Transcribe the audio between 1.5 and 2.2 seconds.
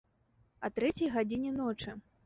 ночы!